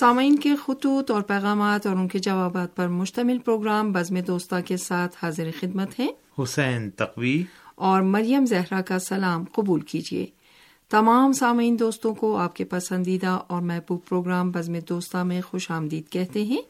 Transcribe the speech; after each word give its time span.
سامعین 0.00 0.36
کے 0.36 0.56
خطوط 0.56 1.10
اور 1.10 1.22
پیغامات 1.22 1.86
اور 1.86 1.96
ان 1.96 2.08
کے 2.08 2.18
جوابات 2.18 2.76
پر 2.76 2.88
مشتمل 2.88 3.38
پروگرام 3.38 3.92
بزم 3.92 4.20
دوستہ 4.20 4.54
کے 4.64 4.76
ساتھ 4.76 5.16
حاضر 5.22 5.50
خدمت 5.60 6.00
ہے 6.00 6.06
حسین 6.42 6.90
تقوی۔ 6.90 7.42
اور 7.74 8.02
مریم 8.02 8.46
زہرا 8.46 8.80
کا 8.80 8.98
سلام 8.98 9.44
قبول 9.52 9.80
کیجیے۔ 9.80 10.26
تمام 10.90 11.32
سامعین 11.32 11.78
دوستوں 11.78 12.14
کو 12.14 12.36
آپ 12.36 12.56
کے 12.56 12.64
پسندیدہ 12.64 13.38
اور 13.46 13.62
محبوب 13.62 14.00
پروگرام 14.08 14.50
بزم 14.50 14.76
دوستہ 14.88 15.16
میں 15.16 15.40
خوش 15.40 15.70
آمدید 15.70 16.08
کہتے 16.08 16.44
ہیں۔ 16.44 16.62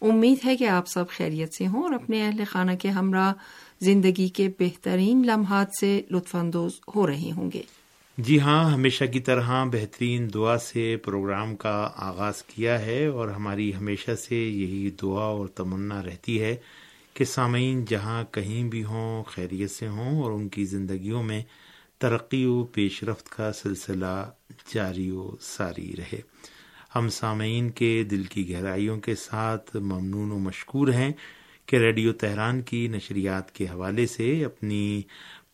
امید 0.00 0.38
ہے 0.44 0.56
کہ 0.56 0.68
آپ 0.68 0.88
سب 0.88 1.04
خیریت 1.08 1.54
سے 1.54 1.66
ہوں 1.66 1.82
اور 1.82 1.92
اپنے 1.92 2.26
اہل 2.26 2.42
خانہ 2.50 2.72
کے 2.72 2.88
ہمراہ 2.88 3.32
زندگی 3.80 4.28
کے 4.28 4.48
بہترین 4.58 5.22
لمحات 5.26 5.66
سے 5.80 6.02
لطف 6.10 6.34
اندوز 6.34 6.72
ہو 6.96 7.06
رہے 7.06 7.30
ہوں 7.36 7.50
گے۔ 7.54 7.62
جی 8.18 8.40
ہاں 8.40 8.70
ہمیشہ 8.70 9.04
کی 9.04 9.20
طرح 9.20 9.64
بہترین 9.64 10.34
دعا 10.34 10.58
سے 10.58 10.96
پروگرام 10.96 11.56
کا 11.56 11.90
آغاز 11.96 12.42
کیا 12.42 12.86
ہے 12.86 13.06
اور 13.06 13.28
ہماری 13.28 13.74
ہمیشہ 13.74 14.14
سے 14.14 14.36
یہی 14.36 14.90
دعا 15.02 15.24
اور 15.24 15.48
تمنا 15.48 16.02
رہتی 16.02 16.42
ہے 16.42 16.56
کہ 17.14 17.24
سامعین، 17.24 17.84
جہاں 17.84 18.24
کہیں 18.30 18.64
بھی 18.64 18.84
ہوں، 18.84 19.24
خیریت 19.24 19.70
سے 19.70 19.88
ہوں 19.88 20.22
اور 20.22 20.32
ان 20.32 20.48
کی 20.48 20.64
زندگیوں 20.64 21.22
میں 21.22 21.42
ترقی 21.98 22.44
و 22.44 22.64
پیش 22.64 23.04
رفت 23.04 23.28
کا 23.28 23.52
سلسلہ 23.52 24.30
جاری 24.74 25.10
و 25.10 25.36
ساری 25.40 25.92
رہے۔ 25.98 26.20
ہم 26.96 27.08
سامعین 27.08 27.70
کے 27.70 28.04
دل 28.10 28.22
کی 28.22 28.50
گہرائیوں 28.50 29.00
کے 29.00 29.14
ساتھ 29.14 29.76
ممنون 29.76 30.32
و 30.32 30.38
مشکور 30.38 30.88
ہیں 30.88 31.12
کہ 31.66 31.76
ریڈیو 31.76 32.12
تہران 32.12 32.62
کی 32.62 32.88
نشریات 32.88 33.52
کے 33.54 33.64
حوالے 33.64 34.06
سے 34.06 34.44
اپنی 34.44 35.02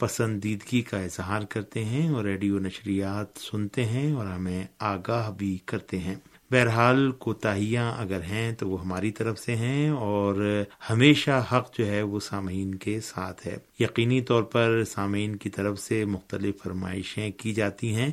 پسندیدگی 0.03 0.83
کا 0.83 0.99
اظہار 0.99 1.43
کرتے 1.43 1.85
ہیں 1.85 2.09
اور 2.09 2.25
ریڈیو 2.25 2.59
نشریات 2.59 3.39
سنتے 3.39 3.85
ہیں 3.85 4.13
اور 4.13 4.27
ہمیں 4.27 4.65
آگاہ 4.79 5.31
بھی 5.31 5.59
کرتے 5.67 5.99
ہیں۔ 5.99 6.15
بہرحال 6.51 7.11
کوتاہیاں 7.13 7.93
اگر 7.99 8.23
ہیں 8.23 8.53
تو 8.53 8.69
وہ 8.69 8.81
ہماری 8.81 9.11
طرف 9.11 9.39
سے 9.39 9.57
ہیں 9.57 9.89
اور 9.89 10.63
ہمیشہ 10.91 11.45
حق 11.53 11.79
جو 11.79 11.87
ہے 11.87 12.03
وہ 12.03 12.21
سامعین 12.21 12.75
کے 12.75 13.01
ساتھ 13.01 13.47
ہے۔ 13.47 13.57
یقینی 13.81 14.21
طور 14.21 14.43
پر 14.43 14.83
سامعین 14.85 15.37
کی 15.37 15.51
طرف 15.51 15.79
سے 15.81 16.05
مختلف 16.05 16.63
فرمائشیں 16.63 17.31
کی 17.31 17.53
جاتی 17.55 17.95
ہیں، 17.95 18.11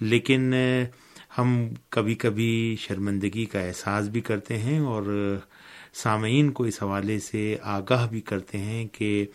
لیکن 0.00 0.52
ہم 1.38 1.68
کبھی 1.88 2.14
کبھی 2.14 2.76
شرمندگی 2.78 3.44
کا 3.44 3.60
احساس 3.60 4.08
بھی 4.08 4.20
کرتے 4.20 4.58
ہیں 4.58 4.78
اور 4.78 5.04
سامعین 5.94 6.50
کو 6.50 6.64
اس 6.64 6.82
حوالے 6.82 7.18
سے 7.20 7.56
آگاہ 7.62 8.06
بھی 8.08 8.20
کرتے 8.20 8.58
ہیں 8.58 8.86
کہ 8.92 9.26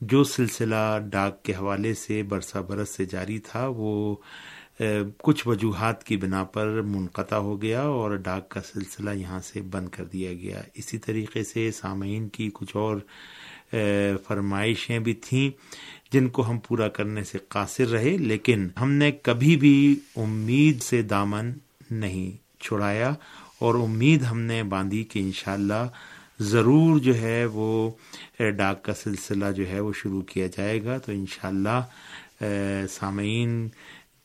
جو 0.00 0.22
سلسلہ 0.24 0.98
ڈاک 1.10 1.42
کے 1.44 1.52
حوالے 1.54 1.92
سے 1.94 2.22
برسہ 2.28 2.58
برس 2.58 2.94
سے 2.96 3.04
جاری 3.04 3.38
تھا، 3.38 3.66
وہ 3.68 4.14
کچھ 5.18 5.46
وجوہات 5.48 6.04
کی 6.04 6.16
بنا 6.16 6.42
پر 6.52 6.80
منقطع 6.82 7.36
ہو 7.36 7.60
گیا 7.62 7.80
اور 7.82 8.14
ڈاک 8.16 8.48
کا 8.50 8.60
سلسلہ 8.72 9.10
یہاں 9.10 9.40
سے 9.44 9.60
بند 9.70 9.88
کر 9.88 10.04
دیا 10.12 10.32
گیا۔ 10.32 10.60
اسی 10.74 10.98
طریقے 10.98 11.42
سے 11.44 11.70
سامعین 11.80 12.28
کی 12.28 12.48
کچھ 12.54 12.76
اور 12.76 12.96
فرمائشیں 14.26 14.98
بھی 14.98 15.14
تھیں 15.26 15.50
جن 16.12 16.28
کو 16.28 16.48
ہم 16.48 16.58
پورا 16.68 16.88
کرنے 16.88 17.24
سے 17.24 17.38
قاصر 17.48 17.88
رہے، 17.88 18.16
لیکن 18.16 18.68
ہم 18.80 18.92
نے 18.92 19.10
کبھی 19.22 19.56
بھی 19.56 19.94
امید 20.16 20.82
سے 20.82 21.02
دامن 21.02 21.52
نہیں 21.90 22.30
چھڑایا 22.62 23.12
اور 23.58 23.74
امید 23.74 24.22
ہم 24.22 24.40
نے 24.40 24.62
باندھی 24.62 25.02
کہ 25.04 25.18
انشاءاللہ 25.18 25.74
اللہ 25.74 26.18
ضرور 26.40 26.98
جو 26.98 27.14
ہے 27.14 27.44
وہ 27.44 27.90
ڈاک 28.38 28.84
کا 28.84 28.94
سلسلہ 28.94 29.44
جو 29.56 29.68
ہے 29.68 29.80
وہ 29.80 29.92
شروع 29.92 30.22
کیا 30.22 30.46
جائے 30.56 30.84
گا۔ 30.84 30.98
تو 30.98 31.12
انشاءاللہ 31.12 31.68
اللہ 31.68 32.86
سامعین 32.90 33.68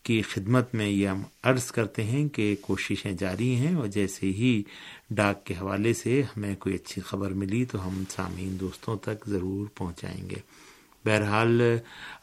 کی 0.03 0.21
خدمت 0.21 0.75
میں 0.75 0.87
یہ 0.87 1.07
ہم 1.07 1.21
عرض 1.43 1.71
کرتے 1.71 2.03
ہیں 2.03 2.27
کہ 2.29 2.55
کوششیں 2.61 3.11
جاری 3.11 3.55
ہیں 3.55 3.75
اور 3.75 3.87
جیسے 3.87 4.27
ہی 4.27 4.63
ڈاک 5.09 5.43
کے 5.43 5.53
حوالے 5.53 5.93
سے 5.93 6.21
ہمیں 6.21 6.55
کوئی 6.55 6.75
اچھی 6.75 7.01
خبر 7.01 7.31
ملی 7.31 7.65
تو 7.65 7.87
ہم 7.87 8.03
سامعین 8.09 8.59
دوستوں 8.59 8.95
تک 8.95 9.25
ضرور 9.27 9.67
پہنچائیں 9.75 10.29
گے۔ 10.29 10.39
بہرحال، 11.05 11.61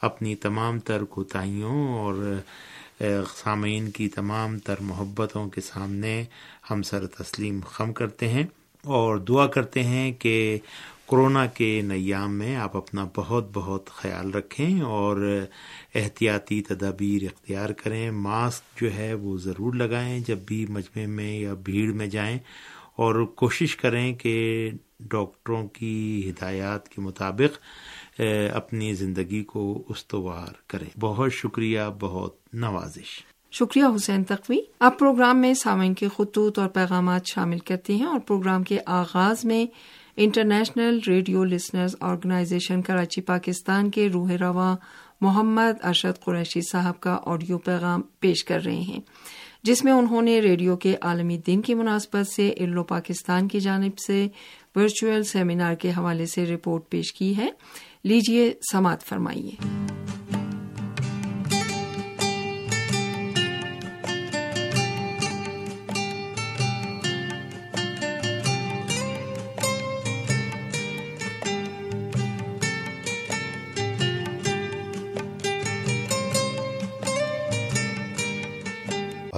اپنی 0.01 0.35
تمام 0.35 0.79
تر 0.79 1.05
کوتاہیوں 1.05 1.89
اور 1.99 2.41
سامعین 3.35 3.91
کی 3.91 4.09
تمام 4.09 4.59
تر 4.59 4.75
محبتوں 4.81 5.49
کے 5.49 5.61
سامنے 5.61 6.25
ہم 6.71 6.83
سر 6.83 7.07
تسلیم 7.07 7.61
خم 7.67 7.93
کرتے 7.93 8.29
ہیں۔ 8.29 8.47
اور 8.87 9.17
دعا 9.17 9.47
کرتے 9.47 9.83
ہیں 9.83 10.13
کہ 10.13 10.59
کرونا 11.11 11.47
کے 11.47 11.81
نیام 11.85 12.35
میں 12.35 12.57
آپ 12.57 12.77
اپنا 12.77 13.07
بہت 13.17 13.51
بہت 13.53 13.91
خیال 13.91 14.31
رکھیں 14.31 14.81
اور 14.81 15.41
احتیاطی 15.95 16.63
تدابیر 16.63 17.23
اختیار 17.23 17.71
کریں۔ 17.71 18.11
ماسک 18.11 18.81
جو 18.81 18.95
ہے 18.95 19.15
وہ 19.15 19.37
ضرور 19.39 19.75
لگائیں 19.75 20.21
جب 20.21 20.39
بھی 20.39 20.67
مجمع 20.69 21.07
میں 21.07 21.41
یا 21.41 21.55
بھیڑ 21.55 21.93
میں 21.93 22.07
جائیں 22.07 22.39
اور 22.97 23.25
کوشش 23.25 23.77
کریں 23.77 24.15
کہ 24.15 24.71
ڈاکٹروں 25.01 25.69
کی 25.69 26.31
ہدایات 26.31 26.89
کے 26.89 27.01
مطابق 27.01 28.21
اپنی 28.53 28.95
زندگی 28.95 29.43
کو 29.45 29.83
استوار 29.89 30.53
کریں۔ 30.67 30.89
بہت 31.01 31.33
شکریہ، 31.33 31.81
بہت 32.01 32.37
نوازش۔ 32.53 33.21
شکریہ 33.53 33.85
حسین 33.97 34.25
تقوی۔ 34.25 34.59
آپ 34.81 34.99
پروگرام 34.99 35.41
میں 35.41 35.55
سامعین 35.55 35.95
کے 35.95 36.09
خطوط 36.17 36.59
اور 36.59 36.69
پیغامات 36.69 37.27
شامل 37.27 37.59
کرتے 37.59 37.95
ہیں 37.95 38.07
اور 38.07 38.21
پروگرام 38.21 38.63
کے 38.63 38.79
آغاز 38.87 39.45
میں 39.45 39.67
international 40.17 40.99
radio 41.09 41.45
listeners 41.45 41.97
organisation 42.01 42.83
Karachi, 42.83 43.21
Pakistan 43.21 43.91
کے 43.91 44.09
روح 44.09 44.33
رواں 44.41 44.77
محمد 45.21 45.85
ارشد 45.85 46.25
قریشی 46.25 46.61
صاحب 46.61 47.01
کا 47.01 47.19
آڈیو 47.25 47.59
پیغام 47.59 48.01
پیش 48.21 48.45
کر 48.45 48.65
رہے 48.65 48.81
ہیں، 48.81 49.01
جس 49.63 49.85
میں 49.85 49.93
انہوں 49.93 50.23
نے 50.23 50.41
ریڈیو 50.41 50.77
کے 50.77 50.97
عالمی 51.03 51.39
دن 51.39 51.63
کی 51.63 51.75
مناسبت 51.75 52.27
سے 52.27 52.49
ارلو 52.49 52.85
پاکستان 52.85 53.49
کی 53.49 53.61
جانب 53.61 53.99
سے 53.99 54.29
ورچوئل 54.75 55.23
سیمینار 55.23 55.75
کے 55.75 55.91
حوالے 55.91 56.27
سے 56.27 56.47
رپورٹ 56.47 56.91
پیش 56.91 57.13
کی 57.13 57.37
ہے۔ 57.37 57.51
لیجیے 58.05 58.53
سماعت 58.73 59.03
فرمائیے۔ 59.03 59.92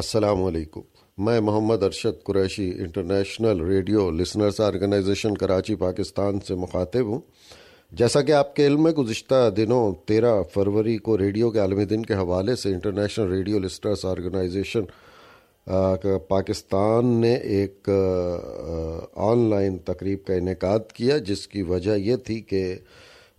السلام 0.05 0.43
علیکم۔ 0.45 0.81
میں 1.19 1.41
Muhammad 1.41 1.83
Arshad 1.83 2.23
Qureshi 2.25 2.69
international 2.79 3.61
radio 3.61 4.11
listeners 4.11 4.61
organisation 4.61 5.37
Karachi, 5.37 5.75
Pakistan 5.75 6.41
سے 6.41 6.55
مخاطب 6.55 7.07
ہوں۔ 7.07 7.21
جیسا 7.93 8.21
کہ 8.23 8.33
آپ 8.33 8.55
کے 8.57 8.67
علم 8.67 8.83
میں 8.83 8.93
گزشتہ 8.93 9.49
دنوں 9.57 9.93
تیرہ 10.09 10.33
فروری 10.55 10.97
کو 10.97 11.17
ریڈیو 11.19 11.51
کے 11.51 11.59
عالمی 11.59 11.85
دن 11.85 12.03
کے 12.03 12.15
حوالے 12.15 12.57
سے 12.57 12.73
international 12.73 13.31
radio 13.33 13.59
listeners 13.59 14.05
organisation 14.05 14.85
Pakistan 16.29 17.07
نے 17.21 17.35
ایک 17.35 17.89
آن 19.29 19.49
لائن 19.51 19.79
تقریب 19.85 20.27
کا 20.27 20.35
انعقاد 20.35 20.93
کیا، 20.95 21.19
جس 21.19 21.47
کی 21.49 21.63
وجہ 21.63 21.97
یہ 21.99 22.17
تھی 22.17 22.41
کہ 22.41 22.75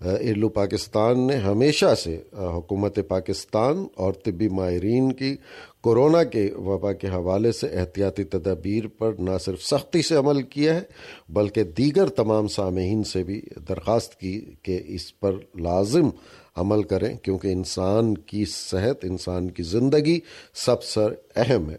ارلو 0.01 0.49
پاکستان 0.49 1.27
نے 1.27 1.35
ہمیشہ 1.35 1.95
سے 1.95 2.21
حکومت 2.33 2.99
پاکستان 3.07 3.85
اور 3.95 4.13
طبی 4.13 4.47
ماہرین 4.47 5.11
کی 5.11 5.35
کورونا 5.81 6.23
کے 6.23 6.51
وبا 6.55 6.93
کے 6.93 7.07
حوالے 7.07 7.51
سے 7.51 7.67
احتیاطی 7.67 8.23
تدابیر 8.23 8.87
پر 8.87 9.13
نہ 9.19 9.37
صرف 9.45 9.61
سختی 9.61 10.01
سے 10.01 10.15
عمل 10.15 10.41
کیا 10.41 10.75
ہے، 10.75 10.81
بلکہ 11.29 11.63
دیگر 11.63 12.07
تمام 12.07 12.47
سامعین 12.47 13.03
سے 13.03 13.23
بھی 13.23 13.41
درخواست 13.69 14.19
کی 14.19 14.53
کہ 14.61 14.79
اس 14.85 15.19
پر 15.19 15.31
لازم 15.59 16.09
عمل 16.55 16.83
کریں، 16.83 17.17
کیونکہ 17.17 17.47
انسان 17.47 18.17
کی 18.17 18.45
صحت، 18.45 19.05
انسان 19.05 19.49
کی 19.51 19.63
زندگی 19.63 20.19
سب 20.53 20.83
سے 20.83 20.99
اہم 21.35 21.69
ہے۔ 21.69 21.77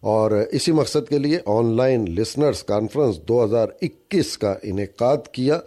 اور 0.00 0.30
اسی 0.30 0.72
مقصد 0.72 1.08
کے 1.08 1.18
لیے 1.18 1.38
آن 1.46 1.76
لائن 1.76 2.04
لسنرز 2.04 2.62
کانفرنس 2.62 3.20
دو 3.20 3.44
ہزار 3.44 3.68
اکیس 3.82 4.38
کا 4.38 4.54
انعقاد 4.62 5.28
کیا، 5.32 5.60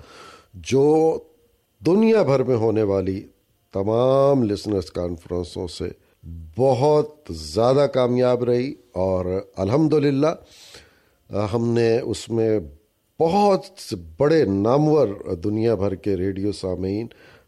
جو 0.53 1.19
دنیا 1.85 2.23
بھر 2.23 2.43
میں 2.43 2.55
ہونے 2.55 2.83
والی 2.83 3.27
تمام 3.73 4.43
لسنرس 4.43 4.91
کانفرنسوں 4.91 5.67
سے 5.67 5.85
بہت 6.57 7.15
زیادہ 7.29 7.87
کامیاب 7.93 8.43
رہی 8.43 8.73
اور 8.91 9.25
الحمد 9.57 9.93
ہم 11.53 11.69
نے 11.69 11.99
اس 11.99 12.29
میں 12.29 12.59
بہت 13.19 13.93
بڑے 14.17 14.45
نامور 14.45 15.07
دنیا 15.43 15.75
بھر 15.75 15.95
کے 15.95 16.17
ریڈیو 16.17 16.51
سامعین، 16.51 17.07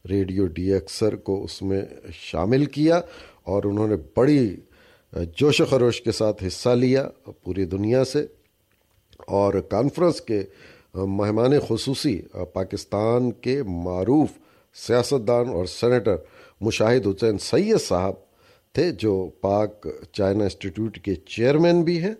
ریڈیو 0.10 0.46
ڈی 0.46 0.74
ایکسر 0.74 1.16
کو 1.16 1.44
اس 1.44 1.62
میں 1.62 1.81
شامل 2.12 2.66
کیا 2.66 3.02
اور 3.44 3.64
انہوں 3.64 3.88
نے 3.88 3.96
بڑی 4.18 4.56
جوش 5.14 5.62
و 5.62 5.66
خروش 5.66 6.02
کے 6.02 6.12
ساتھ 6.12 6.44
حصہ 6.48 6.70
لیا 6.70 7.10
پوری 7.44 7.66
دنیا 7.66 8.06
سے 8.06 8.26
اور 9.28 9.54
کانفرنس 9.54 10.22
کے 10.22 10.44
مہمان 10.95 11.53
خصوصی 11.68 12.21
پاکستان 12.53 13.31
کے 13.31 13.63
معروف 13.63 14.27
سیاستدان 14.75 15.50
اور 15.50 15.65
سینیٹر 15.65 16.15
مشاہد 16.62 17.07
حسین 17.07 17.38
سید 17.38 17.81
صاحب 17.81 18.13
تھے، 18.74 18.92
جو 18.92 19.30
پاک 19.42 19.88
چائنا 20.12 20.44
انسٹیٹیوٹ 20.44 21.00
کے 21.00 21.15
چیئرمین 21.15 21.81
بھی 21.81 22.00
ہیں۔ 22.00 22.13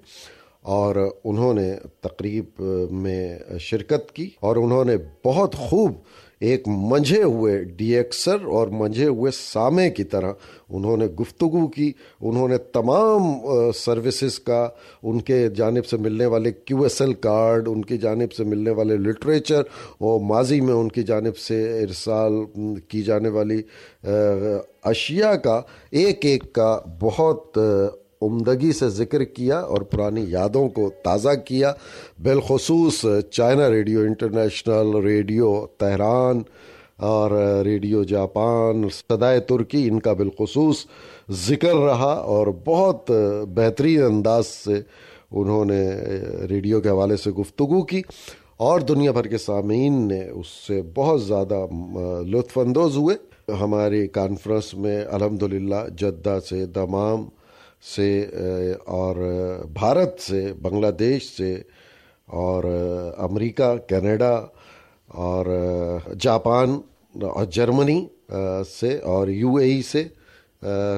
اور 0.74 0.96
انہوں 1.24 1.54
نے 1.54 1.72
تقریب 2.02 2.62
میں 2.92 3.58
شرکت 3.62 4.12
کی 4.12 4.30
اور 4.42 4.56
انہوں 4.56 4.86
نے 4.86 4.96
بہت 5.26 5.56
خوب 5.56 5.92
ایک 6.42 6.68
منجھے 6.68 7.22
ہوئے 7.24 7.58
ڈی 7.78 7.86
ایکسر 7.96 8.46
اور 8.52 8.68
منجھے 8.72 9.08
ہوئے 9.08 9.32
سامے 9.34 9.90
کی 9.90 10.04
طرح 10.04 10.32
انہوں 10.70 10.98
نے 10.98 11.06
گفتگو 11.20 11.66
کی، 11.68 11.92
انہوں 12.22 12.48
نے 12.48 12.58
تمام 12.74 13.24
سروسز 13.76 14.40
کا، 14.40 14.68
ان 15.04 15.20
کے 15.22 15.48
جانب 15.56 15.86
سے 15.86 15.98
ملنے 15.98 16.26
والے 16.26 16.52
کیو 16.52 16.84
ایس 16.84 17.02
ایل 17.02 17.14
کارڈ، 17.22 17.68
ان 17.70 17.82
کی 17.82 17.98
جانب 17.98 18.34
سے 18.34 18.44
ملنے 18.44 18.72
والے 18.72 18.98
لٹریچر 18.98 19.62
اور 20.00 20.20
ماضی 20.30 20.60
میں 20.62 20.74
ان 20.74 20.90
کی 20.90 21.04
جانب 21.04 21.38
سے 21.38 21.62
ارسال 21.82 22.44
کی 22.90 23.02
جانے 23.04 23.30
والی 23.30 23.62
اشیاء 24.84 25.34
کا، 25.44 25.62
ایک 25.92 26.26
ایک 26.26 26.52
کا 26.54 26.78
بہت 27.02 27.60
عمدگی 28.26 28.72
سے 28.72 28.90
ذکر 28.90 29.24
کیا 29.24 29.60
اور 29.60 29.82
پرانی 29.82 30.26
یادوں 30.28 30.70
کو 30.70 30.92
تازہ 31.04 31.30
کیا۔ 31.46 31.74
بالخصوص 32.24 33.06
China 33.32 33.70
radio 33.70 34.00
international, 34.00 34.96
radio 34.96 35.66
Tehran 35.78 36.42
اور 36.98 37.32
ریڈیو 37.64 38.04
جاپان، 38.04 38.90
صدائے 38.90 39.40
ترکی، 39.40 39.88
ان 39.90 40.00
کا 40.00 40.14
بالخصوص 40.14 40.86
ذکر 41.32 41.76
رہا 41.76 42.14
اور 42.14 42.48
بہت 42.66 43.12
بہترین 43.54 44.04
انداز 44.04 44.48
سے 44.48 44.74
انہوں 45.32 45.66
نے 45.66 45.90
ریڈیو 46.50 46.82
کے 46.82 46.90
حوالے 46.90 47.18
سے 47.18 47.32
گفتگو 47.32 47.82
کی۔ 47.82 48.02
اور 48.58 48.80
دنیا 48.80 49.12
بھر 49.12 49.28
کے 49.28 49.38
سامعین 49.38 50.08
نے 50.08 50.30
اس 50.30 50.48
سے 50.68 50.82
بہت 50.96 51.24
زیادہ 51.24 51.66
لطف 52.28 52.58
اندوز 52.58 52.98
ہوئے۔ 52.98 53.16
ہماری 53.60 54.08
کانفرنس 54.08 54.74
میں 54.74 55.06
الحمدللہ 55.12 55.82
جدہ 55.98 56.38
سے 56.50 56.66
دمام 56.66 57.26
سے 57.86 58.10
اور 58.96 59.16
بھارت 59.74 60.20
سے، 60.22 60.42
بنگلہ 60.62 60.92
دیش 61.00 61.30
سے، 61.38 61.54
اور 62.28 62.64
امریکہ، 63.28 63.76
کینیڈا، 63.90 64.36
اور 65.26 65.46
جاپان 66.20 66.80
اور 67.16 67.46
جرمنی 67.56 68.00
سے، 68.70 68.98
اور 69.00 69.28
یو 69.28 69.56
اے 69.56 69.66
ای 69.66 69.82
سے 69.92 70.04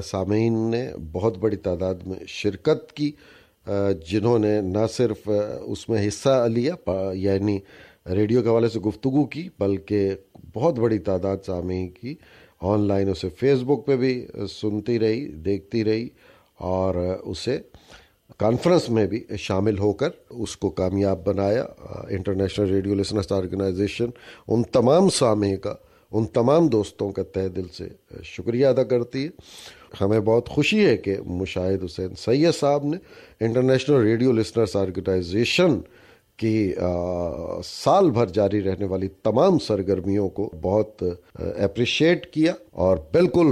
سامعین 0.06 0.58
نے 0.72 0.86
بہت 1.12 1.38
بڑی 1.38 1.56
تعداد 1.58 2.08
میں 2.08 2.20
شرکت 2.28 2.92
کی 2.98 3.12
جنہوں 4.10 4.38
نے 4.40 4.60
نہ 4.62 4.86
صرف 4.92 5.30
اس 5.62 5.88
میں 5.90 6.08
حصہ 6.08 6.46
لیا 6.48 6.76
یعنی 7.16 7.58
ریڈیو 8.16 8.42
کے 8.42 8.50
حوالے 8.50 8.70
سے 8.70 8.80
گفتگو 8.80 9.24
کی، 9.26 9.48
بلکہ 9.60 10.14
بہت 10.56 10.80
بڑی 10.80 11.00
تعداد 11.10 11.38
سامعین 11.46 11.90
کی، 11.92 12.16
آن 12.62 12.88
لائن 12.88 13.10
اسے 13.10 13.30
فیس 13.40 13.64
بک 13.66 13.86
پہ 13.86 13.96
بھی 13.96 14.14
سنتی 14.52 15.00
رہی، 15.00 15.26
دیکھتی 15.46 15.84
رہی 15.84 16.08
اور 16.58 16.96
اسے 17.24 17.60
کانفرنس 18.38 18.90
میں 18.90 19.06
بھی 19.08 19.24
شامل 19.38 19.78
ہو 19.80 19.94
کر 19.94 20.10
اس 20.30 20.56
کو 20.58 20.70
کامیاب 20.70 21.26
بنایا۔ 21.26 21.66
انٹرنیشنل 22.10 22.70
ریڈیو 22.70 22.96
لسنرس 22.96 23.32
آرگنائزیشن 23.32 24.10
ان 24.48 24.64
تمام 24.64 25.10
سامع 25.10 25.56
کا، 25.56 25.76
ان 26.12 26.26
تمام 26.26 26.68
دوستوں 26.68 27.12
کا 27.12 27.24
تہ 27.24 27.48
دل 27.48 27.68
سے 27.74 27.88
شکریہ 28.24 28.68
ادا 28.68 28.84
کرتی 28.84 29.24
ہے۔ 29.26 29.30
ہمیں 30.02 30.20
بہت 30.20 30.50
خوشی 30.50 30.86
ہے 30.86 30.98
کہ 30.98 31.16
مشاہد 31.22 31.84
حسین 31.84 32.16
سید 32.16 32.56
صاحب 32.56 32.86
نے 32.86 32.98
انٹرنیشنل 33.46 33.96
ریڈیو 33.96 34.32
لسنرس 34.32 34.76
آرگنائزیشن 34.76 35.80
کی 36.38 36.74
سال 37.64 38.12
بھر 38.12 38.26
جاری 38.26 38.64
رہنے 38.64 38.86
والی 38.86 39.08
تمام 39.24 39.60
سرگرمیوں 39.60 40.30
کو 40.30 40.50
بہت 40.62 41.04
اپریشیٹ 41.36 42.26
کیا 42.34 42.54
اور 42.72 42.98
بالکل 42.98 43.48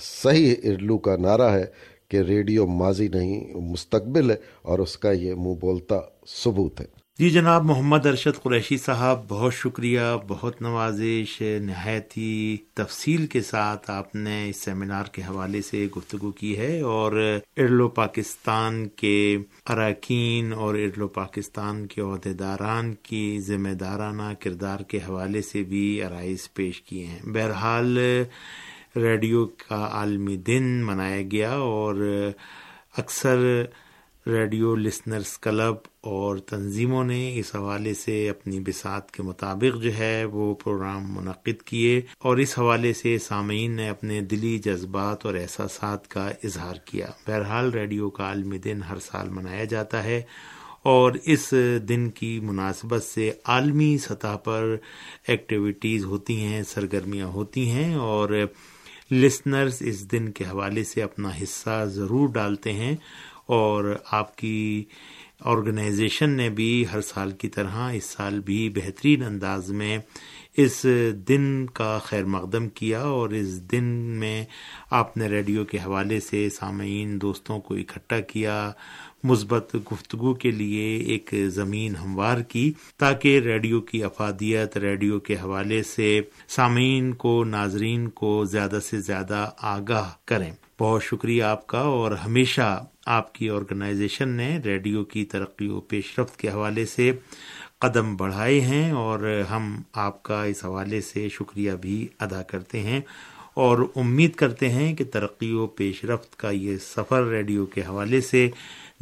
صحیح 0.00 0.54
ارلو 0.64 0.98
کا 0.98 1.16
نعرہ 1.16 1.50
ہے 1.50 1.64
کہ 2.08 2.16
ریڈیو 2.16 2.66
ماضی 2.66 3.08
نہیں، 3.08 3.54
مستقبل 3.54 4.30
ہے 4.30 4.36
اور 4.62 4.78
اس 4.78 4.98
کا 4.98 5.12
یہ 5.12 5.34
منہ 5.34 5.54
بولتا 5.60 5.96
ثبوت 6.26 6.80
ہے۔ 6.80 6.98
جی 7.18 7.30
جناب، 7.30 7.64
محمد 7.64 8.06
ارشد 8.06 8.42
قریشی 8.42 8.76
صاحب، 8.78 9.20
بہت 9.28 9.54
شکریہ، 9.54 10.00
بہت 10.28 10.62
نوازش 10.62 11.42
نہایت 11.60 12.16
ہی 12.16 12.56
تفصیل 12.74 13.26
کے 13.26 13.40
ساتھ 13.40 13.90
آپ 13.90 14.14
نے 14.14 14.48
اس 14.48 14.56
سیمینار 14.56 15.04
کے 15.12 15.22
حوالے 15.22 15.62
سے 15.62 15.86
گفتگو 15.96 16.30
کی 16.30 16.58
ہے 16.58 16.80
اور 16.80 17.38
ارلو 17.56 17.88
پاکستان 17.88 18.88
کے 18.88 19.36
اراکین 19.68 20.52
اور 20.52 20.74
ارلو 20.74 21.08
پاکستان 21.08 21.86
کے 21.86 22.00
عہدیداران 22.00 22.94
کی 23.02 23.40
ذمہ 23.40 23.74
دارانہ 23.74 24.32
کردار 24.40 24.80
کے 24.80 24.98
حوالے 24.98 25.42
سے 25.42 25.62
بھی 25.62 26.02
عرائض 26.02 26.52
پیش 26.52 26.82
کیے 26.82 27.04
ہیں۔ 27.04 27.18
بہرحال 27.24 27.98
ریڈیو 29.02 29.46
کا 29.46 29.88
عالمی 29.92 30.36
دن 30.36 30.64
منایا 30.84 31.22
گیا 31.32 31.52
اور 31.52 31.96
اکثر 32.96 33.64
ریڈیو 34.26 34.74
لسنرس 34.76 35.38
کلب 35.38 35.74
اور 36.00 36.38
تنظیموں 36.38 37.04
نے 37.04 37.38
اس 37.38 37.54
حوالے 37.54 37.94
سے 37.94 38.28
اپنی 38.28 38.60
بسات 38.60 39.10
کے 39.10 39.22
مطابق 39.22 39.82
جو 39.82 39.94
ہے 39.98 40.24
وہ 40.24 40.54
پروگرام 40.54 41.12
منعقد 41.14 41.62
کیے 41.62 42.00
اور 42.18 42.36
اس 42.36 42.58
حوالے 42.58 42.92
سے 42.92 43.18
سامعین 43.18 43.70
نے 43.70 43.88
اپنے 43.88 44.20
دلی 44.20 44.58
جذبات 44.58 45.26
اور 45.26 45.34
احساسات 45.34 46.08
کا 46.08 46.30
اظہار 46.44 46.74
کیا۔ 46.84 47.06
بہرحال 47.26 47.70
ریڈیو 47.70 48.10
کا 48.10 48.24
عالمی 48.24 48.58
دن 48.58 48.82
ہر 48.82 48.98
سال 48.98 49.28
منایا 49.28 49.64
جاتا 49.64 50.04
ہے 50.04 50.22
اور 50.82 51.12
اس 51.24 51.54
دن 51.88 52.10
کی 52.10 52.40
مناسبت 52.40 53.02
سے 53.04 53.30
عالمی 53.44 53.96
سطح 53.98 54.36
پر 54.44 54.76
ایکٹیویٹیز 55.26 56.04
ہوتی 56.04 56.40
ہیں، 56.44 56.62
سرگرمیاں 56.62 57.26
ہوتی 57.26 57.70
ہیں 57.70 57.94
اور 57.94 58.28
لسنرز 59.10 59.76
اس 59.80 60.10
دن 60.12 60.30
کے 60.32 60.44
حوالے 60.44 60.84
سے 60.84 61.02
اپنا 61.02 61.30
حصہ 61.42 61.84
ضرور 61.84 62.28
ڈالتے 62.28 62.72
ہیں 62.72 62.94
اور 63.46 63.94
آپ 64.12 64.36
کی 64.36 64.84
آرگنائزیشن 65.44 66.30
نے 66.30 66.48
بھی 66.50 66.84
ہر 66.92 67.00
سال 67.00 67.30
کی 67.30 67.48
طرح 67.48 67.90
اس 67.90 68.04
سال 68.04 68.40
بھی 68.40 68.68
بہترین 68.68 69.22
انداز 69.22 69.70
میں 69.70 69.98
اس 70.56 70.84
دن 71.28 71.66
کا 71.66 71.98
خیر 71.98 72.24
مقدم 72.24 72.68
کیا 72.68 73.02
اور 73.02 73.30
اس 73.30 73.60
دن 73.72 73.84
میں 74.20 74.44
آپ 74.90 75.16
نے 75.16 75.28
ریڈیو 75.28 75.64
کے 75.64 75.78
حوالے 75.78 76.20
سے 76.20 76.48
سامعین 76.50 77.20
دوستوں 77.20 77.58
کو 77.60 77.74
اکٹھا 77.74 78.20
کیا 78.20 78.70
مثبت 79.24 79.76
گفتگو 79.92 80.34
کے 80.34 80.50
لیے 80.50 80.96
ایک 80.96 81.34
زمین 81.46 81.96
ہموار 81.96 82.40
کی 82.40 82.72
تاکہ 82.96 83.40
ریڈیو 83.40 83.80
کی 83.80 84.04
افادیت، 84.04 84.76
ریڈیو 84.76 85.20
کے 85.20 85.34
حوالے 85.34 85.82
سے 85.82 86.20
سامعین 86.48 87.12
کو، 87.12 87.44
ناظرین 87.44 88.08
کو 88.08 88.44
زیادہ 88.44 88.78
سے 88.84 89.00
زیادہ 89.00 89.50
آگاہ 89.58 90.10
کریں۔ 90.24 90.52
بہت 90.80 91.04
شکریہ 91.04 91.42
آپ 91.42 91.66
کا 91.66 91.78
اور 91.78 92.12
ہمیشہ 92.12 92.84
آپ 93.06 93.34
کی 93.34 93.50
آرگنائزیشن 93.50 94.28
نے 94.28 94.58
ریڈیو 94.64 95.04
کی 95.04 95.24
ترقی 95.24 95.68
و 95.68 95.80
پیش 95.80 96.18
رفت 96.18 96.36
کے 96.36 96.48
حوالے 96.48 96.86
سے 96.86 97.12
قدم 97.78 98.16
بڑھائے 98.16 98.60
ہیں 98.60 98.92
اور 98.92 99.42
ہم 99.50 99.82
آپ 99.92 100.22
کا 100.22 100.44
اس 100.44 100.64
حوالے 100.64 101.00
سے 101.00 101.28
شکریہ 101.28 101.72
بھی 101.72 102.08
ادا 102.20 102.42
کرتے 102.42 102.80
ہیں۔ 102.80 103.00
اور 103.58 103.78
امید 103.96 104.34
کرتے 104.34 104.68
ہیں 104.68 104.94
کہ 104.94 105.04
ترقی 105.04 105.52
و 105.52 105.66
پیش 105.66 106.04
رفت 106.04 106.36
کا 106.36 106.50
یہ 106.50 106.76
سفر 106.76 107.24
ریڈیو 107.24 107.66
کے 107.66 107.80
حوالے 107.80 108.20
سے 108.20 108.50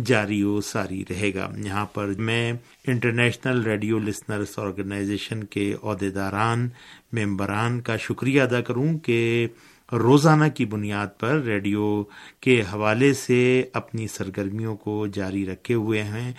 جاری 0.05 0.43
و 0.43 0.61
ساری 0.61 1.05
رہے 1.11 1.35
گا۔ 1.35 1.51
یہاں 1.65 1.87
پر 1.87 2.07
میں 2.19 2.53
انٹرنیشنل 2.87 3.63
ریڈیو 3.63 3.99
لسنرس 3.99 4.59
آرگنائزیشن 4.59 5.45
کے 5.45 5.75
عہدیداران، 5.83 6.69
ممبران 7.13 7.81
کا 7.81 7.97
شکریہ 7.97 8.43
ادا 8.43 8.61
کروں 8.61 8.99
کہ 8.99 9.47
روزانہ 9.93 10.45
کی 10.55 10.65
بنیاد 10.65 11.07
پر 11.21 11.41
ریڈیو 11.41 12.05
کے 12.41 12.61
حوالے 12.61 13.15
سے 13.15 13.65
اپنی 13.73 14.09
سرگرمیوں 14.09 14.77
کو 14.77 15.07
جاری 15.07 15.47
رکھے 15.47 15.75
ہوئے 15.75 16.03
ہیں۔ 16.03 16.33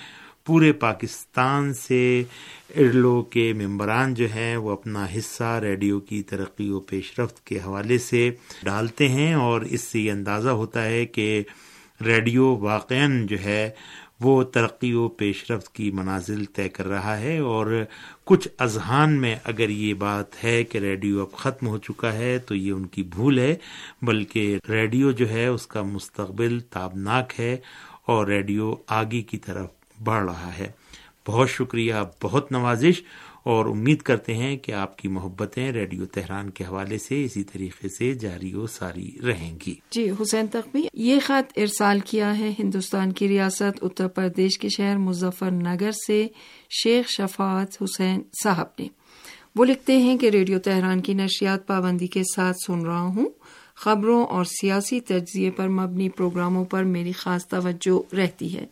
پورے 0.48 0.72
پاکستان 0.72 1.74
سے 1.74 2.24
ارلو 2.76 3.22
کے 3.22 3.54
ممبران 3.54 4.14
جو 4.14 4.28
ہیں 4.36 4.58
وہ 4.58 4.72
اپنا 4.72 5.06
حصہ 5.18 5.60
ریڈیو 5.64 6.00
کی 6.00 6.24
ترقی 6.24 6.70
و 6.70 6.80
پیش 6.80 7.20
رفت 7.20 7.46
کے 7.46 7.60
حوالے 7.60 7.98
سے 7.98 8.32
ڈالتے 8.64 9.10
ہیں 9.10 9.34
اور 9.34 9.62
اس 9.62 9.82
سے 9.82 10.00
یہ 10.00 10.12
اندازہ 10.12 10.50
ہوتا 10.50 10.86
ہے 10.86 11.06
کہ 11.06 11.44
ریڈیو 12.06 12.56
واقع 12.56 12.94
جو 13.24 13.38
ہے 13.44 13.70
وہ 14.20 14.44
ترقی 14.44 14.94
و 14.94 15.08
پیش 15.08 15.52
رفت 15.52 15.76
کی 15.76 15.92
منازل 15.92 16.46
طے 16.46 16.70
کر 16.70 16.88
رہا 16.88 17.20
ہے 17.20 17.38
اور 17.38 17.84
کچھ 18.26 18.48
اذہان 18.60 19.22
میں 19.22 19.36
اگر 19.44 19.70
یہ 19.70 19.94
بات 19.94 20.44
ہے 20.44 20.64
کہ 20.64 20.78
ریڈیو 20.78 21.22
اب 21.22 21.32
ختم 21.32 21.68
ہو 21.68 21.78
چکا 21.78 22.14
ہے 22.14 22.40
تو 22.40 22.56
یہ 22.56 22.72
ان 22.72 22.86
کی 22.86 23.04
بھول 23.04 23.40
ہے، 23.40 23.56
بلکہ 24.02 24.58
ریڈیو 24.70 25.12
جو 25.12 25.30
ہے 25.30 25.48
اس 25.48 25.68
کا 25.68 25.82
مستقبل 25.82 26.60
تابناک 26.60 27.40
ہے 27.40 27.58
اور 28.06 28.28
ریڈیو 28.28 28.76
آگے 28.88 29.22
کی 29.22 29.38
طرف 29.38 29.77
بڑھ 30.04 30.24
رہا 30.24 30.58
ہے۔ 30.58 30.72
بہت 31.28 31.50
شکریہ، 31.50 31.94
بہت 32.24 32.52
نوازش 32.52 33.02
اور 33.44 33.66
امید 33.66 34.02
کرتے 34.02 34.36
ہیں 34.36 34.58
کہ 34.58 34.72
آپ 34.72 34.98
کی 34.98 35.08
محبتیں 35.08 35.72
ریڈیو 35.72 36.06
تہران 36.06 36.50
کے 36.50 36.64
حوالے 36.64 36.98
سے 36.98 37.24
اسی 37.24 37.44
طریقے 37.44 37.90
سے 37.90 38.14
جاری 38.14 38.54
و 38.54 38.68
ساری 38.68 39.12
رہیں 39.26 39.58
گی۔ 39.68 39.76
جی 39.92 40.12
حسین 40.22 40.48
تقوی، 40.48 40.82
یہ 40.94 41.20
خط 41.26 41.58
ارسال 41.58 42.00
کیا 42.00 42.40
ہے 42.40 42.54
ہندوستان 42.60 43.12
کی 43.12 43.28
ریاست 43.28 43.80
اتر 43.82 44.08
پردیش 44.08 44.60
کے 44.60 44.70
شہر 44.70 44.98
مظفر 44.98 45.52
نگر 45.52 45.92
سے 45.92 46.28
شیخ 46.84 47.10
شفاعت 47.10 47.82
حسین 47.82 48.22
صاحب 48.44 48.68
نے۔ 48.80 48.88
وہ 49.56 49.66
لکھتے 49.66 49.98
ہیں 49.98 50.18
کہ 50.18 50.30
ریڈیو 50.30 50.60
تہران 50.60 51.02
کی 51.02 51.14
نشریات 51.14 51.68
پابندی 51.68 52.08
کے 52.08 52.24
ساتھ 52.36 52.58
سن 52.68 52.86
رہا 52.86 53.02
ہوں۔ 53.02 53.30
خبروں 53.76 54.26
اور 54.26 54.46
سیاسی 54.46 55.00
تجزیے 55.00 55.52
پر 55.52 55.68
مبنی 55.68 56.10
پروگراموں 56.10 56.66
پر 56.66 56.84
میری 56.84 57.12
خاص 57.12 57.48
توجہ 57.48 58.16
رہتی 58.16 58.58
ہے۔ 58.58 58.66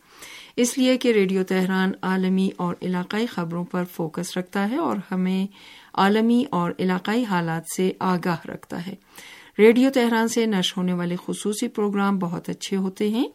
اس 0.56 0.78
لیے 0.78 0.98
کہ 0.98 1.12
ریڈیو 1.12 1.44
تہران 1.44 1.92
عالمی 2.02 2.50
اور 2.58 2.76
علاقائی 2.82 3.26
خبروں 3.26 3.64
پر 3.64 3.84
فوکس 3.92 4.38
رکھتا 4.38 4.70
ہے 4.70 4.76
اور 4.76 4.98
ہمیں 5.12 5.48
عالمی 5.94 6.44
اور 6.50 6.72
علاقائی 6.80 7.24
حالات 7.24 7.64
سے 7.78 7.92
آگاہ 8.00 8.48
رکھتا 8.48 8.88
ہے۔ 8.88 8.96
ریڈیو 9.60 9.90
تہران 9.94 10.28
سے 10.28 10.46
نشر 10.46 10.74
ہونے 10.78 10.94
والے 10.94 11.16
خصوصی 11.26 11.68
پروگرام 11.68 12.20
بہت 12.20 12.50
اچھے 12.50 12.78
ہوتے 12.78 13.10
ہیں۔ 13.10 13.30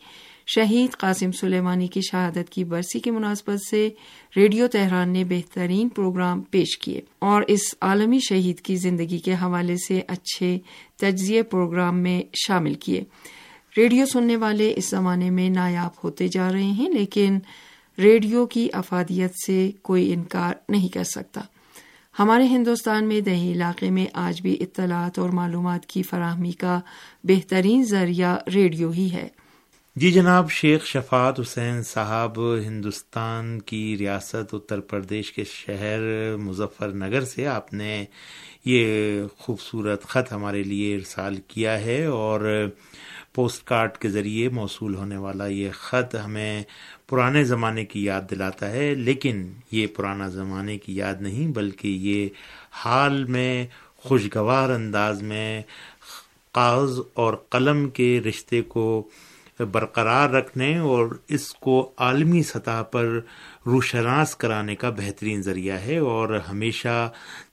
شہید 0.46 0.96
قاسم 0.96 1.32
سلیمانی 1.32 1.86
کی 1.86 2.00
شہادت 2.00 2.50
کی 2.50 2.64
برسی 2.64 3.00
کی 3.00 3.10
مناسبت 3.10 3.58
سے 3.70 3.88
ریڈیو 4.36 4.66
تہران 4.66 5.10
نے 5.10 5.24
بہترین 5.24 5.88
پروگرام 5.88 6.40
پیش 6.40 6.78
کیے 6.78 7.00
اور 7.18 7.42
اس 7.48 7.60
عالمی 7.80 8.18
شہید 8.28 8.60
کی 8.60 8.76
زندگی 8.76 9.18
کے 9.18 9.34
حوالے 9.34 9.76
سے 9.88 10.00
اچھے 10.08 10.58
تجزیے 10.96 11.42
پروگرام 11.42 11.98
میں 11.98 12.22
شامل 12.46 12.74
کیے۔ 12.74 13.04
ریڈیو 13.76 14.06
سننے 14.06 14.36
والے 14.36 14.72
اس 14.76 14.90
زمانے 14.90 15.30
میں 15.30 15.50
نایاب 15.50 15.90
ہوتے 16.04 16.28
جا 16.28 16.52
رہے 16.52 16.62
ہیں، 16.62 16.88
لیکن 16.88 17.38
ریڈیو 17.98 18.46
کی 18.46 18.68
افادیت 18.72 19.32
سے 19.46 19.70
کوئی 19.82 20.12
انکار 20.12 20.54
نہیں 20.68 20.88
کر 20.88 21.04
سکتا۔ 21.04 21.40
ہمارے 22.18 22.44
ہندوستان 22.44 23.04
میں 23.04 23.20
دیہی 23.20 23.52
علاقے 23.52 23.90
میں 23.90 24.06
آج 24.12 24.42
بھی 24.42 24.56
اطلاعات 24.60 25.18
اور 25.18 25.30
معلومات 25.30 25.86
کی 25.86 26.02
فراہمی 26.02 26.52
کا 26.52 26.80
بہترین 27.24 27.84
ذریعہ 27.84 28.36
ریڈیو 28.54 28.90
ہی 28.90 29.12
ہے۔ 29.12 29.28
جی 29.96 30.10
جناب، 30.12 30.50
شیخ 30.50 30.86
شفاعت 30.86 31.40
حسین 31.40 31.82
صاحب 31.82 32.38
ہندوستان 32.66 33.58
کی 33.60 33.96
ریاست 33.98 34.54
اتر 34.54 34.80
پردیش 34.80 35.32
کے 35.32 35.44
شہر 35.44 36.00
مظفر 36.36 36.88
نگر 36.88 37.24
سے 37.24 37.46
آپ 37.46 37.72
نے 37.74 38.04
یہ 38.64 39.22
خوبصورت 39.38 40.04
خط 40.04 40.32
ہمارے 40.32 40.62
لیے 40.62 40.94
ارسال 40.94 41.36
کیا 41.48 41.80
ہے 41.80 42.04
اور 42.04 42.70
پوسٹ 43.34 43.64
کارڈ 43.66 43.96
کے 43.96 44.08
ذریعے 44.08 44.48
موصول 44.48 44.94
ہونے 44.94 45.16
والا 45.16 45.46
یہ 45.46 45.70
خط 45.72 46.14
ہمیں 46.24 46.62
پرانے 47.08 47.44
زمانے 47.44 47.84
کی 47.84 48.04
یاد 48.04 48.30
دلاتا 48.30 48.70
ہے، 48.70 48.94
لیکن 48.94 49.52
یہ 49.72 49.86
پرانا 49.86 50.28
زمانے 50.28 50.78
کی 50.78 50.96
یاد 50.96 51.22
نہیں، 51.22 51.52
بلکہ 51.52 51.88
یہ 51.88 52.28
حال 52.84 53.24
میں 53.24 53.66
خوشگوار 54.04 54.70
انداز 54.70 55.22
میں 55.22 55.62
کاغذ 56.54 56.98
اور 57.14 57.34
قلم 57.50 57.88
کے 57.90 58.20
رشتے 58.20 58.62
کو 58.68 58.86
برقرار 59.72 60.30
رکھنے 60.30 60.76
اور 60.78 61.06
اس 61.28 61.52
کو 61.54 61.92
عالمی 61.96 62.42
سطح 62.42 62.82
پر 62.82 63.18
روشناس 63.66 64.34
کرانے 64.36 64.74
کا 64.74 64.90
بہترین 64.90 65.42
ذریعہ 65.42 65.78
ہے 65.78 65.96
اور 65.98 66.38
ہمیشہ 66.48 67.10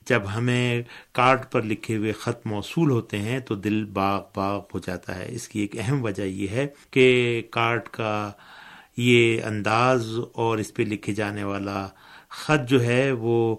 جب 0.07 0.21
ہمیں 0.35 0.81
کارڈ 1.13 1.39
پر 1.51 1.61
لکھے 1.61 1.97
ہوئے 1.97 2.11
خط 2.11 2.45
موصول 2.45 2.91
ہوتے 2.91 3.17
ہیں 3.17 3.39
تو 3.39 3.55
دل 3.55 3.85
باغ 3.85 4.21
باغ 4.35 4.61
ہو 4.73 4.79
جاتا 4.79 5.15
ہے۔ 5.19 5.25
اس 5.29 5.47
کی 5.47 5.59
ایک 5.59 5.75
اہم 5.79 6.03
وجہ 6.03 6.23
یہ 6.23 6.47
ہے 6.47 6.67
کہ 6.91 7.41
کارڈ 7.51 7.87
کا 7.87 8.31
یہ 8.97 9.43
انداز 9.43 10.19
اور 10.33 10.57
اس 10.57 10.73
پہ 10.73 10.83
لکھے 10.83 11.13
جانے 11.13 11.43
والا 11.43 11.87
خط 12.29 12.69
جو 12.69 12.83
ہے 12.83 13.11
وہ 13.11 13.55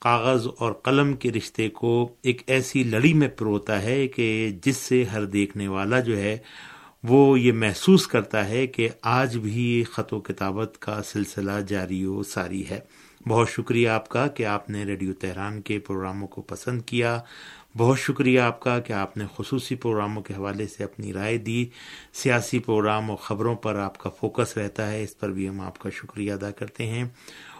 کاغذ 0.00 0.46
اور 0.58 0.72
قلم 0.72 1.16
کے 1.16 1.32
رشتے 1.32 1.68
کو 1.68 2.14
ایک 2.22 2.42
ایسی 2.46 2.82
لڑی 2.84 3.14
میں 3.14 3.28
پروتا 3.28 3.82
ہے 3.82 4.06
کہ 4.08 4.52
جس 4.64 4.76
سے 4.76 5.04
ہر 5.04 5.24
دیکھنے 5.24 5.68
والا 5.68 6.00
جو 6.00 6.16
ہے 6.18 6.38
وہ 7.02 7.40
یہ 7.40 7.52
محسوس 7.52 8.06
کرتا 8.06 8.48
ہے 8.48 8.66
کہ 8.66 8.88
آج 9.02 9.36
بھی 9.38 9.84
خط 9.92 10.12
و 10.12 10.20
کتابت 10.20 10.76
کا 10.80 11.02
سلسلہ 11.02 11.60
جاری 11.68 12.04
و 12.04 12.22
ساری 12.22 12.68
ہے۔ 12.70 12.80
بہت 13.28 13.50
شکریہ 13.50 13.88
آپ 13.88 14.08
کا 14.08 14.26
کہ 14.26 14.46
آپ 14.46 14.70
نے 14.70 14.84
ریڈیو 14.84 15.12
تہران 15.12 15.60
کے 15.60 15.78
پروگراموں 15.78 16.28
کو 16.28 16.42
پسند 16.42 16.82
کیا۔ 16.82 17.20
بہت 17.76 17.98
شکریہ 17.98 18.40
آپ 18.40 18.60
کا 18.60 18.80
کہ 18.80 18.92
آپ 18.92 19.16
نے 19.16 19.24
خصوصی 19.36 19.74
پروگراموں 19.74 20.22
کے 20.22 20.34
حوالے 20.34 20.66
سے 20.66 20.84
اپنی 20.84 21.12
رائے 21.12 21.38
دی۔ 21.38 21.66
سیاسی 22.12 22.58
پروگرام 22.58 23.10
اور 23.10 23.18
خبروں 23.18 23.54
پر 23.54 23.74
آپ 23.74 23.98
کا 23.98 24.10
فوکس 24.10 24.56
رہتا 24.56 24.92
ہے، 24.92 25.02
اس 25.02 25.18
پر 25.18 25.30
بھی 25.30 25.48
ہم 25.48 25.60
آپ 25.60 25.78
کا 25.78 25.90
شکریہ 25.90 26.32
ادا 26.32 26.50
کرتے 26.50 26.86
ہیں۔ 26.86 27.04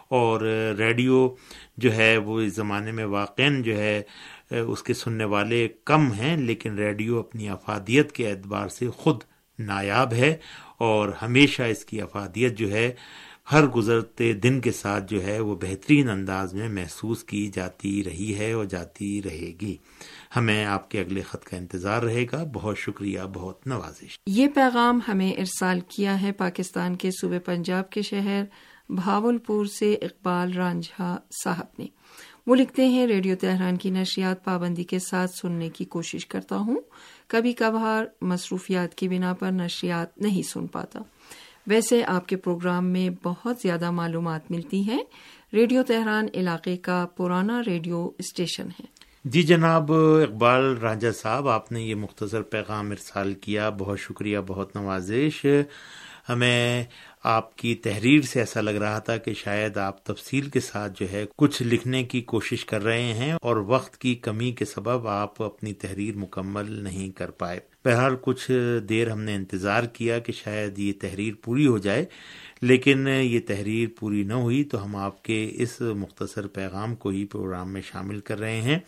اور 0.09 0.41
ریڈیو 0.79 1.35
جو 1.77 1.95
ہے، 1.95 2.17
وہ 2.17 2.41
اس 2.41 2.55
زمانے 2.55 2.93
میں 2.93 3.05
واقع 3.05 3.43
جو 3.59 3.77
ہے، 3.77 4.03
اس 4.51 4.83
کے 4.83 4.95
سننے 4.95 5.25
والے 5.25 5.69
کم 5.85 6.13
ہیں، 6.13 6.37
لیکن 6.37 6.75
ریڈیو 6.75 7.19
اپنی 7.19 7.49
افادیت 7.49 8.13
کے 8.13 8.31
اعتبار 8.31 8.69
سے 8.69 8.91
خود 8.91 9.23
نایاب 9.59 10.13
ہے۔ 10.13 10.37
اور 10.73 11.09
ہمیشہ 11.23 11.63
اس 11.63 11.85
کی 11.85 12.01
افادیت 12.01 12.59
جو 12.59 12.71
ہے 12.71 12.93
ہر 13.53 13.67
گزرتے 13.67 14.33
دن 14.33 14.61
کے 14.61 14.73
ساتھ 14.73 15.05
جو 15.11 15.25
ہے 15.25 15.41
وہ 15.41 15.55
بہترین 15.55 16.09
انداز 16.09 16.55
میں 16.55 16.69
محسوس 16.69 17.25
کی 17.25 17.51
جاتی 17.55 18.05
رہی 18.05 18.39
ہے 18.39 18.53
اور 18.53 18.65
جاتی 18.65 19.23
رہے 19.23 19.53
گی۔ 19.61 19.77
ہمیں 20.37 20.65
آپ 20.65 20.91
کے 20.91 21.01
اگلے 21.01 21.23
خط 21.23 21.45
کا 21.45 21.57
انتظار 21.57 22.03
رہے 22.03 22.27
گا۔ 22.33 22.45
بہت 22.53 22.79
شکریہ، 22.79 23.21
بہت 23.35 23.67
نوازش۔ 23.67 24.19
یہ 24.27 24.49
پیغام 24.49 25.01
ہمیں 25.09 25.33
ارسال 25.33 25.81
کیا 25.81 26.23
ہے 26.23 26.33
پاکستان 26.33 26.97
کے 26.97 27.11
صوبے 27.11 27.39
پنجاب 27.39 27.91
کے 27.91 28.03
شہر 28.03 28.45
بھاول 28.89 29.39
پور 29.39 29.67
سے 29.67 29.95
اقبال 29.95 30.53
رانجھا 30.53 31.19
صاحب 31.45 31.67
نے۔ 31.79 31.87
وہ 32.47 32.55
لکھتے 32.55 32.89
ہیں، 32.89 33.07
ریڈیو 33.07 33.37
تہران 33.41 33.77
کی 33.77 33.91
نشریات 33.91 34.45
پابندی 34.45 34.85
کے 34.85 34.99
ساتھ 34.99 35.31
سننے 35.43 35.71
کی 35.71 35.85
کوشش 35.85 36.27
کرتا 36.27 36.57
ہوں۔ 36.57 36.81
کبھی 37.27 37.53
کبھار 37.53 38.05
مصروفیات 38.21 38.95
کی 38.95 39.09
بنا 39.09 39.35
پر 39.35 39.51
نشریات 39.51 40.19
نہیں 40.19 40.43
سن 40.43 40.67
پاتا۔ 40.67 40.99
ویسے 41.67 42.05
آپ 42.07 42.29
کے 42.29 42.37
پروگرام 42.37 42.87
میں 42.87 43.11
بہت 43.23 43.57
زیادہ 43.63 43.91
معلومات 43.91 44.51
ملتی 44.51 44.81
ہیں۔ 44.81 45.05
ریڈیو 45.53 45.83
تہران 45.83 46.27
علاقے 46.35 46.77
کا 46.77 47.07
پرانا 47.17 47.63
ریڈیو 47.67 48.11
اسٹیشن 48.19 48.67
ہے۔ 48.67 48.87
جی 49.25 49.43
جناب، 49.43 49.93
اقبال 49.93 50.79
راجہ 50.79 51.11
صاحب، 51.11 51.49
آپ 51.49 51.73
نے 51.73 51.83
یہ 51.83 51.95
مختصر 51.95 52.43
پیغام 52.43 52.91
ارسال 52.91 53.35
کیا۔ 53.35 53.71
بہت 53.71 54.01
شکریہ، 54.01 54.39
بہت 54.47 54.77
نوازش۔ 54.77 55.47
ہمیں 56.29 56.85
آپ 57.23 57.57
کی 57.59 57.75
تحریر 57.75 58.23
سے 58.23 58.39
ایسا 58.41 58.61
لگ 58.61 58.71
رہا 58.71 58.99
تھا 58.99 59.17
کہ 59.17 59.33
شاید 59.35 59.77
آپ 59.77 60.05
تفصیل 60.05 60.49
کے 60.51 60.61
ساتھ 60.61 61.01
جو 61.01 61.07
ہے 61.13 61.25
کچھ 61.37 61.63
لکھنے 61.63 62.03
کی 62.05 62.21
کوشش 62.21 62.65
کر 62.65 62.83
رہے 62.85 63.13
ہیں 63.15 63.33
اور 63.33 63.57
وقت 63.57 63.99
کی 63.99 64.15
کمی 64.15 64.51
کے 64.53 64.65
سبب 64.65 65.07
آپ 65.09 65.43
اپنی 65.43 65.75
تحریر 65.75 66.17
مکمل 66.17 66.73
نہیں 66.85 67.11
کر 67.11 67.31
پائے۔ 67.31 67.61
بہرحال 67.85 68.17
کچھ 68.21 68.51
دیر 68.89 69.11
ہم 69.11 69.21
نے 69.21 69.35
انتظار 69.35 69.85
کیا 69.85 70.19
کہ 70.19 70.33
شاید 70.33 70.79
یہ 70.79 70.93
تحریر 71.01 71.35
پوری 71.43 71.67
ہو 71.67 71.79
جائے، 71.79 72.05
لیکن 72.63 73.09
یہ 73.09 73.41
تحریر 73.47 73.89
پوری 73.99 74.23
نہ 74.23 74.35
ہوئی 74.35 74.63
تو 74.65 74.85
ہم 74.85 74.97
آپ 74.97 75.23
کے 75.25 75.51
اس 75.55 75.81
مختصر 75.81 76.47
پیغام 76.47 76.95
کو 76.95 77.09
ہی 77.09 77.25
پروگرام 77.25 77.73
میں 77.73 77.83
شامل 77.83 78.21
کر 78.21 78.39
رہے 78.39 78.61
ہیں۔ 78.61 78.79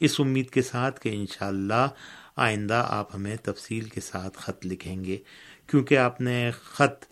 اس 0.00 0.20
امید 0.20 0.50
کے 0.50 0.62
ساتھ 0.62 1.00
کہ 1.00 1.08
انشاءاللہ 1.08 1.86
آئندہ 2.36 2.84
آپ 2.88 3.14
ہمیں 3.14 3.36
تفصیل 3.36 3.84
کے 3.84 4.00
ساتھ 4.00 4.38
خط 4.38 4.66
لکھیں 4.66 5.04
گے، 5.04 5.16
کیونکہ 5.66 5.98
آپ 5.98 6.20
نے 6.20 6.50
خط 6.62 7.04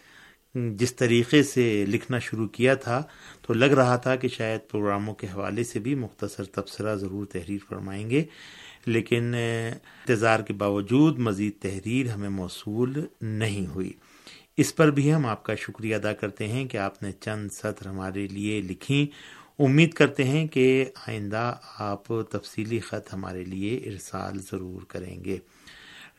جس 0.54 0.97
طریقے 0.97 1.42
سے 1.42 1.85
لکھنا 1.88 2.18
شروع 2.18 2.49
کیا 2.49 2.75
تھا، 2.75 3.02
تو 3.42 3.54
لگ 3.54 3.64
رہا 3.64 3.97
تھا 3.97 4.16
کہ 4.16 4.28
شاید 4.28 4.61
پروگراموں 4.71 5.14
کے 5.14 5.26
حوالے 5.26 5.64
سے 5.64 5.78
بھی 5.78 5.94
مختصر 5.94 6.44
تبصرہ 6.44 6.94
ضرور 6.94 7.26
تحریر 7.26 7.59
فرمائیں 7.68 8.11
گے۔ 8.11 8.25
لیکن 8.87 9.35
انتظار 9.35 10.40
کے 10.40 10.52
باوجود 10.52 11.18
مزید 11.18 11.52
تحریر 11.61 12.06
ہمیں 12.06 12.28
موصول 12.28 13.06
نہیں 13.21 13.66
ہوئی۔ 13.66 13.92
اس 14.56 14.76
پر 14.76 14.90
بھی 14.90 15.14
ہم 15.14 15.26
آپ 15.26 15.42
کا 15.42 15.54
شکریہ 15.54 15.97
ادا 15.97 16.12
کرتے 16.12 16.49
ہیں 16.49 16.64
کہ 16.64 16.76
آپ 16.76 17.02
نے 17.02 17.12
چند 17.12 17.50
سطر 17.52 17.87
ہمارے 17.88 18.26
لیے 18.26 18.61
لکھی 18.61 19.06
امید 19.59 19.92
کرتے 19.92 20.25
ہیں 20.25 20.47
کہ 20.47 20.85
آئندہ 21.09 21.54
آپ 21.78 22.02
تفصیلی 22.30 22.80
خط 22.80 23.14
ہمارے 23.14 23.44
لیے 23.44 23.76
ارسال 23.76 24.38
ضرور 24.38 24.82
کریں 24.82 25.25
گے۔ 25.25 25.38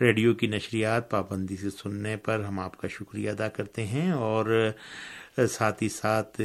ریڈیو 0.04 0.34
کی 0.34 0.48
نشریات 0.48 1.10
پابندی 1.10 1.56
سے 1.56 1.70
سننے 1.70 2.18
پر 2.18 2.40
ہم 2.40 2.60
آپ 2.60 2.78
کا 2.78 2.88
شکریہ 2.88 3.30
ادا 3.30 3.48
کرتے 3.48 3.86
ہیں 3.86 4.12
اور 4.12 4.72
ساتھ 5.52 5.84
ہی 5.84 5.90
ساتھ 5.90 6.42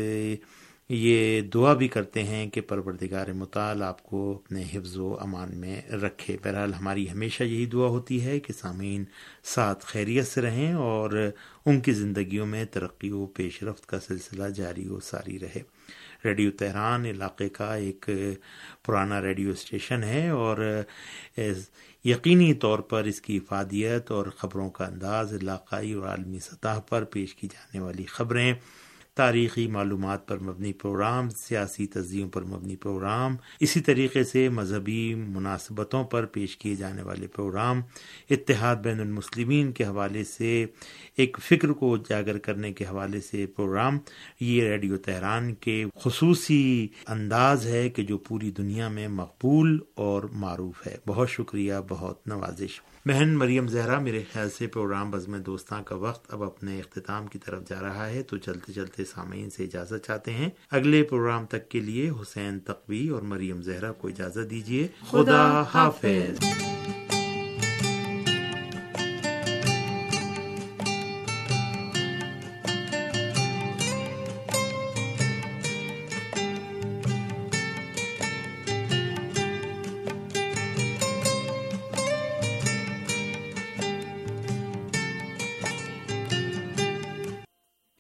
یہ 0.89 1.41
دعا 1.41 1.75
بھی 1.75 1.89
کرتے 1.89 2.23
ہیں 2.23 2.47
کہ 2.51 2.61
پروردگار 2.61 3.29
مطال 3.29 3.83
آپ 3.83 4.03
کو 4.03 4.43
اپنے 4.45 4.63
حفظ 4.75 4.97
و 4.97 5.17
امان 5.21 5.57
میں 5.57 5.83
رکھے۔ 5.83 6.37
بہرحال 6.45 6.75
ہماری 6.75 7.11
ہمیشہ 7.11 7.43
یہی 7.43 7.67
دعا 7.67 7.89
ہوتی 7.89 8.25
ہے 8.25 8.41
کہ 8.41 8.53
سامعین 8.53 9.05
ساتھ 9.45 9.87
خیریت 9.87 10.27
سے 10.27 10.41
رہیں 10.41 10.73
اور 10.73 11.11
ان 11.67 11.81
کی 11.81 11.93
زندگیوں 11.93 12.47
میں 12.47 12.65
ترقی 12.65 13.11
و 13.11 13.27
پیش 13.27 13.63
رفت 13.63 13.87
کا 13.87 14.01
سلسلہ 14.01 14.49
جاری 14.49 14.89
و 14.89 15.01
ساری 15.01 15.39
رہے۔ 15.39 15.63
ریڈیو 16.25 16.51
تہران 16.51 17.05
علاقے 17.07 17.49
کا 17.49 17.75
ایک 17.75 18.11
پرانا 18.87 19.23
ریڈیو 19.23 19.51
اسٹیشن 19.51 20.05
ہے 20.05 20.29
اور 20.29 20.83
یقینی 22.05 22.55
طور 22.55 22.79
پر 22.79 23.05
اس 23.05 23.21
کی 23.21 23.37
افادیت 23.37 24.11
اور 24.11 24.27
خبروں 24.27 24.71
کا 24.71 24.85
انداز 24.85 25.33
علاقائی 25.33 25.93
اور 25.93 26.07
عالمی 26.07 26.39
سطح 26.39 26.79
پر 26.89 27.05
پیش 27.05 27.35
کی 27.35 27.49
جانے 27.49 27.81
والی 27.81 28.05
خبریں 28.05 28.55
تاریخی 29.19 29.67
معلومات 29.67 30.29
پر 30.29 30.39
مبنی 30.39 30.73
پروگرام، 30.73 31.29
سیاسی 31.31 31.87
تجزیوں 31.87 32.29
پر 32.29 32.43
مبنی 32.43 32.77
پروگرام، 32.77 33.37
اسی 33.61 33.81
طریقے 33.81 34.25
سے 34.25 34.49
مذہبی 34.49 35.15
مناسبتوں 35.15 36.05
پر 36.05 36.27
پیش 36.27 36.57
کیے 36.57 36.75
جانے 36.75 37.03
والے 37.03 37.27
پروگرام، 37.27 37.81
اتحاد 38.31 38.77
بین 38.77 39.01
المسلمین 39.01 39.73
کے 39.73 39.85
حوالے 39.85 40.25
سے، 40.25 40.67
ایک 41.17 41.37
فکر 41.43 41.69
کو 41.69 41.95
اجاگر 41.95 42.39
کرنے 42.39 42.73
کے 42.73 42.85
حوالے 42.85 43.21
سے 43.21 43.47
پروگرام، 43.47 43.99
یہ 44.41 44.63
ریڈیو 44.63 44.97
تہران 44.97 45.55
کے 45.55 45.85
خصوصی 45.95 46.89
انداز 47.09 47.67
ہے 47.67 47.89
کہ 47.89 48.03
جو 48.03 48.19
پوری 48.19 48.51
دنیا 48.51 48.89
میں 48.89 49.09
مقبول 49.09 49.79
اور 49.95 50.23
معروف 50.23 50.87
ہے۔ 50.87 50.97
بہت 51.07 51.31
شکریہ، 51.31 51.75
بہت 51.89 52.27
نوازش۔ 52.27 52.81
بہن 53.07 53.29
مریم 53.29 53.69
زہرا، 53.69 53.99
میرے 53.99 54.23
خیال 54.33 54.51
سے 54.51 54.67
پروگرام 54.67 55.11
بزم 55.11 55.37
دوستاں 55.37 55.83
کا 55.83 55.95
وقت 55.95 56.35
اب 56.35 56.43
اپنے 56.43 56.79
اختتام 56.79 57.27
کی 57.27 57.39
طرف 57.39 57.69
جا 57.69 57.81
رہا 57.81 58.07
ہے، 58.07 58.23
تو 58.23 58.37
چلتے 58.37 58.73
چلتے 58.73 59.05
سامعین 59.05 59.51
سے 59.51 59.65
اجازت 59.65 60.07
چاہتے 60.07 60.33
ہیں۔ 60.33 60.51
اگلے 60.71 61.03
پروگرام 61.03 61.47
تک 61.47 61.69
کے 61.69 61.81
لیے 61.81 62.11
حسین 62.11 62.59
تقوی 62.61 63.09
اور 63.09 63.23
مریم 63.23 63.63
زہرا 63.63 63.93
کو 63.93 64.09
اجازت 64.09 64.51
دیجیے 64.51 64.89
خدا 65.11 65.63
حافظ۔ 65.75 66.45